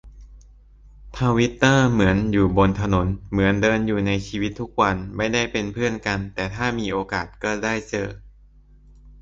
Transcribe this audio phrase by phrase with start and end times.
[1.17, 8.07] ทวิตเตอร์เหมือนอยู่บนถนน เหมือนเดินอยู่ในชีวิตทุกวัน ไม่ได้เป็นเพื่อนกัน แต่ถ้ามีโอกาสก็ได้เจอ